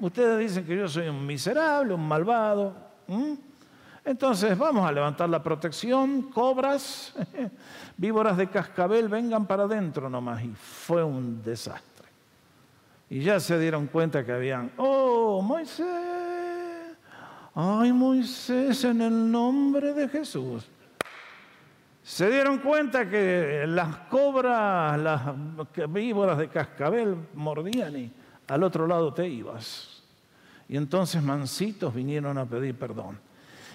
[0.01, 2.75] ustedes dicen que yo soy un miserable, un malvado.
[4.05, 7.14] Entonces vamos a levantar la protección, cobras,
[7.97, 10.45] víboras de cascabel, vengan para adentro nomás.
[10.45, 12.09] Y fue un desastre.
[13.09, 15.87] Y ya se dieron cuenta que habían, oh, Moisés,
[17.55, 20.69] ay Moisés, en el nombre de Jesús.
[22.03, 25.23] Se dieron cuenta que las cobras, las
[25.88, 28.12] víboras de cascabel mordían y
[28.49, 30.03] al otro lado te ibas.
[30.69, 33.19] Y entonces mansitos vinieron a pedir perdón.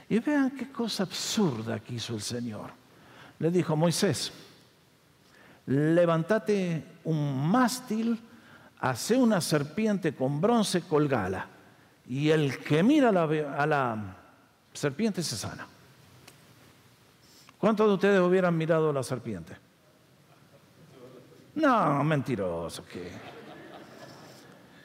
[0.09, 2.71] Y vean qué cosa absurda que hizo el Señor.
[3.37, 4.33] Le dijo, Moisés,
[5.67, 8.19] levántate un mástil,
[8.79, 11.47] hace una serpiente con bronce, colgala.
[12.07, 13.11] Y el que mira a
[13.67, 14.15] la, a
[14.73, 15.67] serpiente se sana.
[17.59, 19.55] ¿Cuántos de ustedes hubieran mirado la serpiente?
[21.55, 23.11] No, mentiroso que.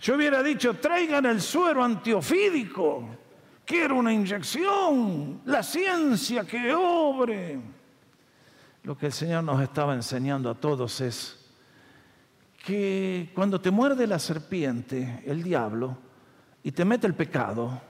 [0.03, 3.24] Yo hubiera dicho, traigan el suero antiofídico.
[3.65, 7.61] Quiero una inyección, la ciencia que obre.
[8.83, 11.41] Lo que el Señor nos estaba enseñando a todos es
[12.65, 15.97] que cuando te muerde la serpiente, el diablo,
[16.63, 17.81] y te mete el pecado,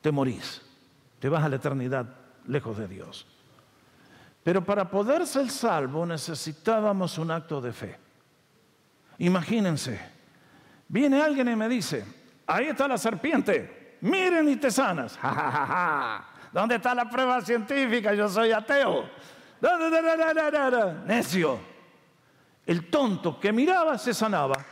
[0.00, 0.62] te morís,
[1.18, 2.06] te vas a la eternidad
[2.46, 3.26] lejos de Dios.
[4.42, 7.98] Pero para poder ser salvo necesitábamos un acto de fe.
[9.18, 10.00] Imagínense,
[10.88, 12.04] viene alguien y me dice,
[12.46, 15.18] ahí está la serpiente, miren y te sanas.
[16.52, 18.14] ¿Dónde está la prueba científica?
[18.14, 19.08] Yo soy ateo.
[21.06, 21.58] Necio.
[22.66, 24.64] El tonto que miraba se sanaba.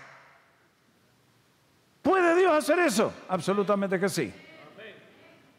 [2.01, 3.13] ¿Puede Dios hacer eso?
[3.29, 4.33] Absolutamente que sí.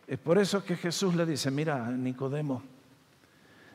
[0.06, 2.62] Es por eso que Jesús le dice, mira, Nicodemo,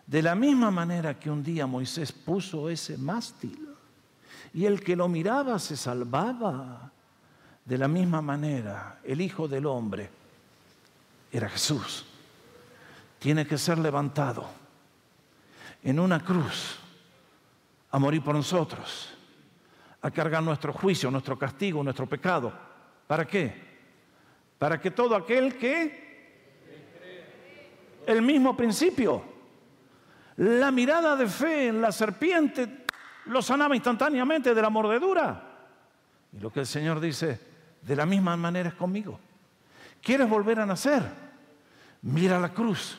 [0.07, 3.69] de la misma manera que un día Moisés puso ese mástil
[4.53, 6.93] y el que lo miraba se salvaba,
[7.69, 10.09] de la misma manera, el Hijo del Hombre
[11.31, 12.07] era Jesús.
[13.19, 14.49] Tiene que ser levantado
[15.83, 16.79] en una cruz
[17.91, 19.15] a morir por nosotros,
[20.01, 22.55] a cargar nuestro juicio, nuestro castigo, nuestro pecado.
[23.07, 23.55] ¿Para qué?
[24.59, 26.09] Para que todo aquel que...
[28.07, 29.23] El mismo principio.
[30.39, 32.87] La mirada de fe en la serpiente
[33.27, 35.45] lo sanaba instantáneamente de la mordedura.
[36.33, 37.48] Y lo que el Señor dice,
[37.89, 39.19] de la misma manera es conmigo.
[40.03, 41.03] ¿Quieres volver a nacer?
[42.03, 42.99] Mira la cruz.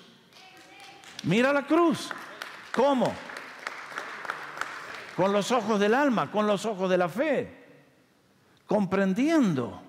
[1.25, 2.09] Mira la cruz.
[2.73, 3.13] ¿Cómo?
[5.15, 7.67] Con los ojos del alma, con los ojos de la fe.
[8.65, 9.79] Comprendiendo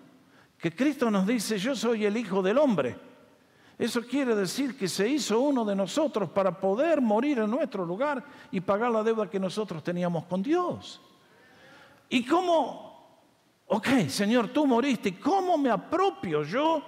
[0.58, 2.94] que Cristo nos dice, yo soy el Hijo del Hombre.
[3.78, 8.22] Eso quiere decir que se hizo uno de nosotros para poder morir en nuestro lugar
[8.50, 11.00] y pagar la deuda que nosotros teníamos con Dios.
[12.10, 12.89] ¿Y cómo
[13.72, 15.16] Ok, Señor, tú moriste.
[15.20, 16.82] ¿Cómo me apropio yo?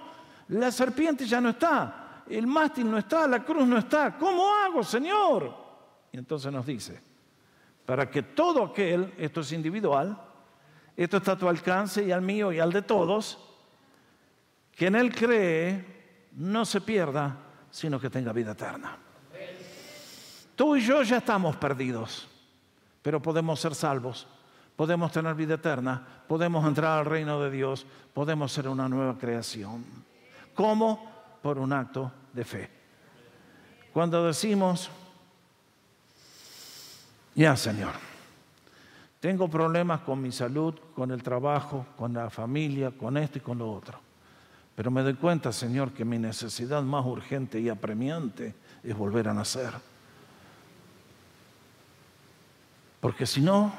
[0.49, 4.17] La serpiente ya no está, el mástil no está, la cruz no está.
[4.17, 5.55] ¿Cómo hago, Señor?
[6.11, 6.99] Y entonces nos dice,
[7.85, 10.21] para que todo aquel, esto es individual,
[10.97, 13.39] esto está a tu alcance y al mío y al de todos,
[14.75, 17.37] que en Él cree, no se pierda,
[17.71, 18.97] sino que tenga vida eterna.
[20.57, 22.27] Tú y yo ya estamos perdidos,
[23.01, 24.27] pero podemos ser salvos
[24.75, 29.83] podemos tener vida eterna, podemos entrar al reino de Dios, podemos ser una nueva creación.
[30.53, 31.11] ¿Cómo?
[31.41, 32.69] Por un acto de fe.
[33.91, 34.89] Cuando decimos,
[37.35, 37.93] ya Señor,
[39.19, 43.57] tengo problemas con mi salud, con el trabajo, con la familia, con esto y con
[43.57, 43.99] lo otro.
[44.75, 49.33] Pero me doy cuenta, Señor, que mi necesidad más urgente y apremiante es volver a
[49.33, 49.71] nacer.
[52.99, 53.71] Porque si no,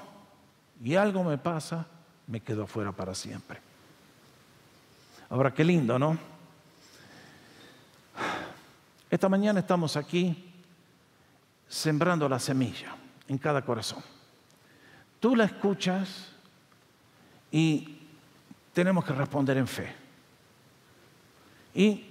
[0.85, 1.87] y algo me pasa,
[2.27, 3.59] me quedo afuera para siempre.
[5.31, 6.19] Ahora, qué lindo, ¿no?
[9.11, 10.53] Esta mañana estamos aquí
[11.67, 12.95] sembrando la semilla
[13.27, 14.03] en cada corazón.
[15.21, 16.29] Tú la escuchas
[17.51, 17.99] y
[18.75, 19.91] tenemos que responder en fe.
[21.73, 22.05] Y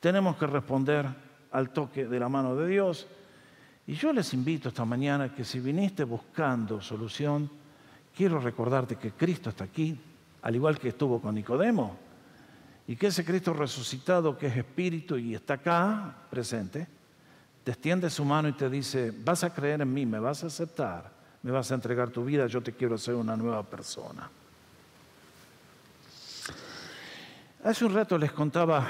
[0.00, 1.06] tenemos que responder
[1.52, 3.06] al toque de la mano de Dios.
[3.86, 7.50] Y yo les invito esta mañana que si viniste buscando solución,
[8.14, 9.98] quiero recordarte que Cristo está aquí,
[10.42, 11.96] al igual que estuvo con Nicodemo,
[12.86, 16.86] y que ese Cristo resucitado que es espíritu y está acá presente,
[17.64, 20.48] te extiende su mano y te dice, vas a creer en mí, me vas a
[20.48, 21.10] aceptar,
[21.42, 24.30] me vas a entregar tu vida, yo te quiero hacer una nueva persona.
[27.64, 28.86] Hace un rato les contaba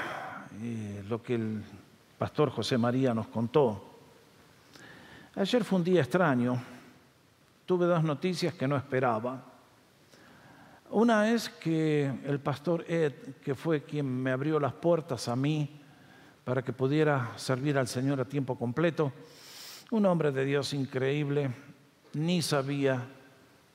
[0.61, 1.63] eh, lo que el
[2.17, 3.95] pastor José María nos contó
[5.37, 6.57] Ayer fue un día extraño.
[7.65, 9.43] Tuve dos noticias que no esperaba.
[10.91, 13.13] Una es que el pastor Ed,
[13.43, 15.81] que fue quien me abrió las puertas a mí
[16.43, 19.11] para que pudiera servir al Señor a tiempo completo,
[19.89, 21.51] un hombre de Dios increíble,
[22.13, 23.03] ni sabía,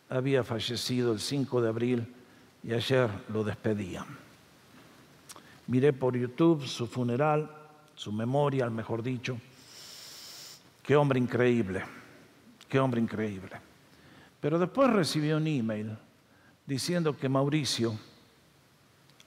[0.08, 2.14] había fallecido el 5 de abril
[2.62, 4.06] y ayer lo despedían.
[5.66, 7.50] Miré por YouTube su funeral,
[7.96, 9.36] su memorial, mejor dicho.
[10.82, 11.82] Qué hombre increíble,
[12.68, 13.69] qué hombre increíble.
[14.40, 15.96] Pero después recibí un email
[16.66, 17.94] diciendo que Mauricio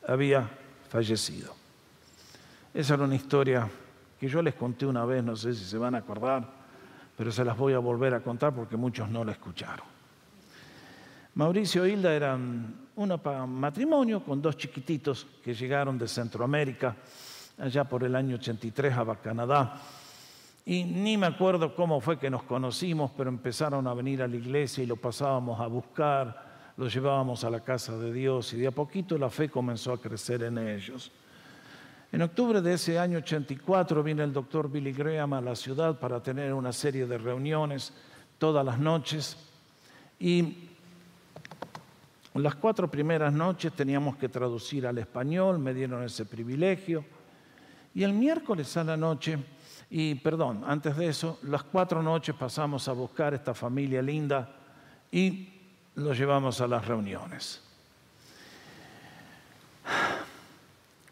[0.08, 0.50] había
[0.90, 1.54] fallecido.
[2.74, 3.70] Esa era una historia
[4.20, 6.48] que yo les conté una vez, no sé si se van a acordar,
[7.16, 9.86] pero se las voy a volver a contar porque muchos no la escucharon.
[11.36, 13.22] Mauricio e Hilda eran un
[13.60, 16.96] matrimonio con dos chiquititos que llegaron de Centroamérica
[17.58, 19.82] allá por el año 83 a Canadá.
[20.66, 24.36] Y ni me acuerdo cómo fue que nos conocimos, pero empezaron a venir a la
[24.36, 28.68] iglesia y lo pasábamos a buscar los llevábamos a la casa de Dios y de
[28.68, 31.12] a poquito la fe comenzó a crecer en ellos.
[32.12, 36.22] En octubre de ese año 84 viene el doctor Billy Graham a la ciudad para
[36.22, 37.94] tener una serie de reuniones
[38.38, 39.38] todas las noches
[40.20, 40.70] y
[42.36, 47.06] las cuatro primeras noches teníamos que traducir al español, me dieron ese privilegio.
[47.94, 49.38] Y el miércoles a la noche,
[49.96, 54.50] y perdón, antes de eso, las cuatro noches pasamos a buscar esta familia linda
[55.12, 55.50] y
[55.94, 57.62] lo llevamos a las reuniones.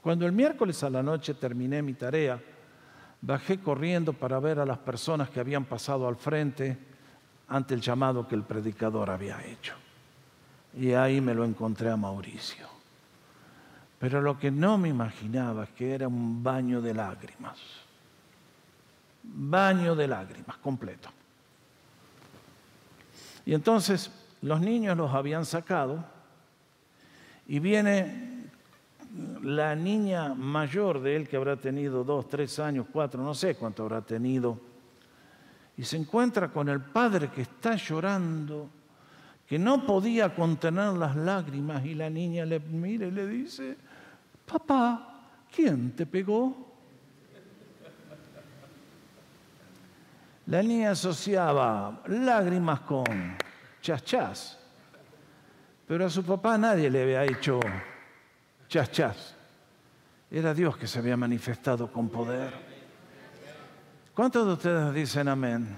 [0.02, 2.42] Cuando el miércoles a la noche terminé mi tarea,
[3.22, 6.76] bajé corriendo para ver a las personas que habían pasado al frente
[7.50, 9.76] ante el llamado que el predicador había hecho.
[10.76, 12.68] Y ahí me lo encontré a Mauricio.
[14.00, 17.81] Pero lo que no me imaginaba es que era un baño de lágrimas.
[19.24, 21.10] Baño de lágrimas, completo.
[23.46, 24.12] Y entonces
[24.42, 26.04] los niños los habían sacado
[27.48, 28.32] y viene
[29.42, 33.84] la niña mayor de él que habrá tenido dos, tres años, cuatro, no sé cuánto
[33.84, 34.58] habrá tenido,
[35.78, 38.70] y se encuentra con el padre que está llorando,
[39.48, 43.76] que no podía contener las lágrimas y la niña le mira y le dice,
[44.46, 46.71] papá, ¿quién te pegó?
[50.52, 53.06] La niña asociaba lágrimas con
[53.82, 54.60] chas chas.
[55.88, 57.58] Pero a su papá nadie le había hecho
[58.68, 59.34] chas chas.
[60.30, 62.52] Era Dios que se había manifestado con poder.
[64.14, 65.70] ¿Cuántos de ustedes dicen amén?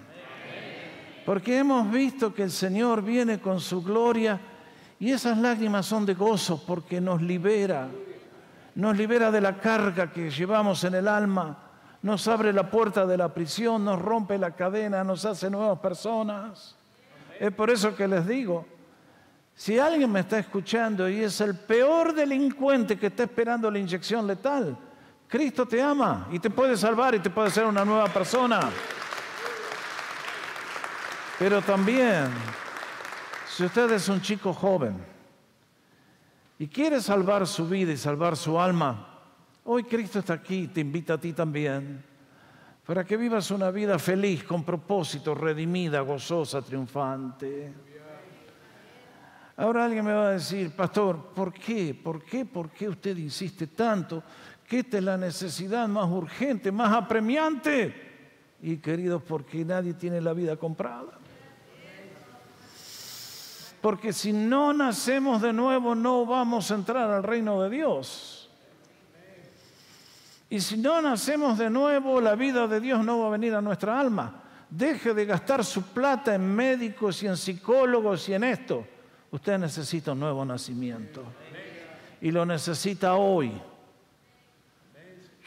[1.24, 4.42] Porque hemos visto que el Señor viene con su gloria
[5.00, 7.90] y esas lágrimas son de gozo porque nos libera.
[8.74, 11.63] Nos libera de la carga que llevamos en el alma.
[12.04, 16.76] Nos abre la puerta de la prisión, nos rompe la cadena, nos hace nuevas personas.
[17.40, 18.66] Es por eso que les digo,
[19.56, 24.28] si alguien me está escuchando y es el peor delincuente que está esperando la inyección
[24.28, 24.78] letal,
[25.30, 28.70] Cristo te ama y te puede salvar y te puede hacer una nueva persona.
[31.40, 32.28] Pero también,
[33.48, 34.98] si usted es un chico joven
[36.60, 39.13] y quiere salvar su vida y salvar su alma,
[39.66, 42.04] hoy Cristo está aquí, te invita a ti también
[42.86, 47.74] para que vivas una vida feliz, con propósito, redimida, gozosa, triunfante.
[49.56, 51.94] Ahora alguien me va a decir, pastor, ¿por qué?
[51.94, 52.44] ¿Por qué?
[52.44, 54.24] ¿Por qué usted insiste tanto?
[54.68, 58.12] Que esta es la necesidad más urgente, más apremiante.
[58.62, 61.20] Y queridos, porque nadie tiene la vida comprada.
[63.80, 68.43] Porque si no nacemos de nuevo, no vamos a entrar al reino de Dios.
[70.54, 73.60] Y si no nacemos de nuevo, la vida de Dios no va a venir a
[73.60, 74.44] nuestra alma.
[74.70, 78.86] Deje de gastar su plata en médicos y en psicólogos y en esto.
[79.32, 81.24] Usted necesita un nuevo nacimiento.
[82.22, 83.60] Y lo necesita hoy.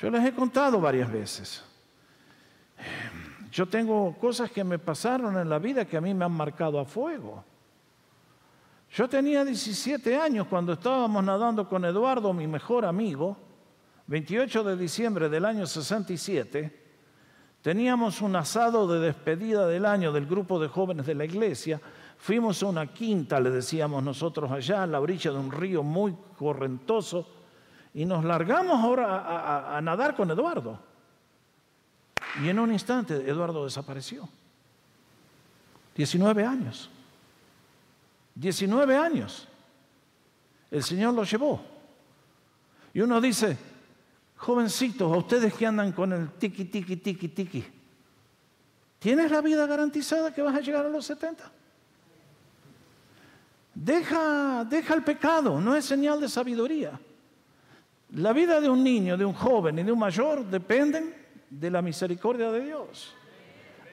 [0.01, 1.63] Yo les he contado varias veces.
[3.53, 6.81] Yo tengo cosas que me pasaron en la vida que a mí me han marcado
[6.81, 7.45] a fuego.
[8.91, 13.46] Yo tenía 17 años cuando estábamos nadando con Eduardo, mi mejor amigo,
[14.09, 16.85] 28 de diciembre del año 67,
[17.61, 21.81] teníamos un asado de despedida del año del grupo de jóvenes de la iglesia.
[22.19, 26.15] Fuimos a una quinta, le decíamos nosotros allá, a la orilla de un río muy
[26.39, 27.29] correntoso,
[27.95, 30.79] y nos largamos ahora a, a nadar con Eduardo.
[32.43, 34.29] Y en un instante Eduardo desapareció.
[35.97, 36.91] 19 años.
[38.35, 39.49] 19 años.
[40.71, 41.61] El Señor lo llevó.
[42.93, 43.57] Y uno dice,
[44.37, 47.65] Jovencitos, a ustedes que andan con el tiki, tiki, tiki, tiki.
[48.99, 51.51] ¿Tienes la vida garantizada que vas a llegar a los 70?
[53.75, 56.99] Deja, deja el pecado, no es señal de sabiduría.
[58.15, 61.15] La vida de un niño, de un joven y de un mayor dependen
[61.51, 63.15] de la misericordia de Dios.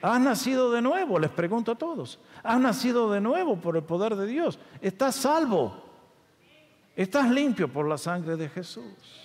[0.00, 1.18] ¿Has nacido de nuevo?
[1.18, 2.18] Les pregunto a todos.
[2.42, 4.58] ¿Has nacido de nuevo por el poder de Dios?
[4.80, 5.82] ¿Estás salvo?
[6.94, 9.23] ¿Estás limpio por la sangre de Jesús?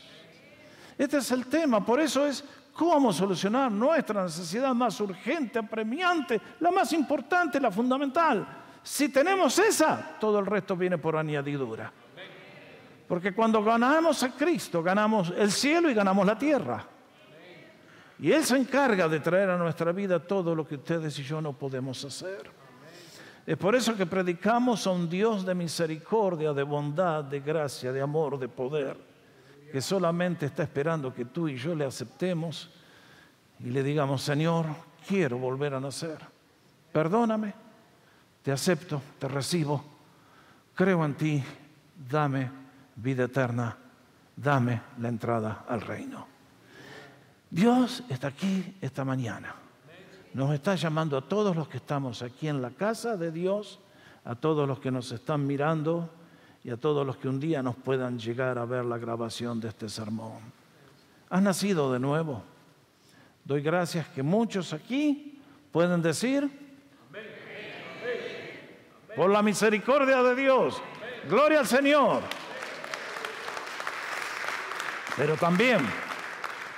[1.00, 2.44] Este es el tema, por eso es
[2.74, 8.46] cómo solucionar nuestra necesidad más urgente, apremiante, la más importante, la fundamental.
[8.84, 11.90] Si tenemos esa, todo el resto viene por añadidura.
[13.08, 16.86] Porque cuando ganamos a Cristo, ganamos el cielo y ganamos la tierra.
[18.20, 21.40] Y Él se encarga de traer a nuestra vida todo lo que ustedes y yo
[21.40, 22.52] no podemos hacer.
[23.48, 28.02] Es por eso que predicamos a un Dios de misericordia, de bondad, de gracia, de
[28.02, 29.09] amor, de poder,
[29.72, 32.70] que solamente está esperando que tú y yo le aceptemos
[33.60, 34.66] y le digamos, Señor,
[35.08, 36.18] quiero volver a nacer.
[36.92, 37.54] Perdóname,
[38.42, 39.84] te acepto, te recibo,
[40.76, 41.44] creo en ti,
[42.10, 42.50] dame
[42.96, 43.76] vida eterna,
[44.36, 46.28] dame la entrada al reino.
[47.50, 49.56] Dios está aquí esta mañana.
[50.34, 53.80] Nos está llamando a todos los que estamos aquí en la casa de Dios,
[54.24, 56.10] a todos los que nos están mirando
[56.70, 59.70] y a todos los que un día nos puedan llegar a ver la grabación de
[59.70, 60.38] este sermón.
[61.28, 62.44] Has nacido de nuevo.
[63.44, 65.42] Doy gracias que muchos aquí
[65.72, 66.48] pueden decir,
[69.16, 70.80] por la misericordia de Dios,
[71.28, 72.22] gloria al Señor.
[75.18, 75.80] Pero también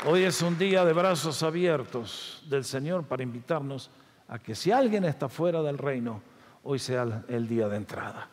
[0.06, 3.92] Hoy es un día de brazos abiertos del Señor para invitarnos
[4.30, 6.24] a que si alguien está fuera del reino,
[6.64, 8.28] hoy sea el día de entrada.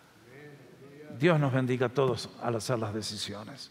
[1.18, 3.70] Dios nos bendiga a todos al hacer las decisiones.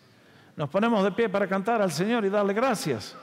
[0.55, 3.15] Nos ponemos de pie para cantar al Señor y darle gracias.